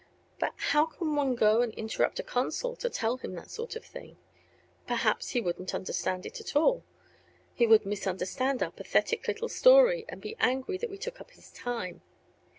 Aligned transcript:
But 0.39 0.53
how 0.55 0.87
can 0.87 1.15
one 1.15 1.35
go 1.35 1.61
and 1.61 1.75
interrupt 1.75 2.17
a 2.19 2.23
consul 2.23 2.75
to 2.77 2.89
tell 2.89 3.17
him 3.17 3.33
that 3.35 3.51
sort 3.51 3.75
of 3.75 3.85
thing? 3.85 4.17
Perhaps 4.87 5.29
he 5.29 5.41
wouldn't 5.41 5.75
understand 5.75 6.25
it 6.25 6.41
at 6.41 6.55
all; 6.55 6.83
he 7.53 7.67
would 7.67 7.85
misunderstand 7.85 8.63
our 8.63 8.71
pathetic 8.71 9.27
little 9.27 9.47
story 9.47 10.05
and 10.09 10.19
be 10.19 10.35
angry 10.39 10.79
that 10.79 10.89
we 10.89 10.97
took 10.97 11.21
up 11.21 11.29
his 11.29 11.51
time. 11.51 12.01